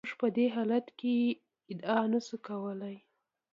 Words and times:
موږ 0.07 0.13
په 0.21 0.27
دې 0.35 0.45
حالت 0.55 0.85
کې 0.99 1.13
ادعا 1.71 1.99
نشو 2.11 2.37
کولای. 2.47 2.97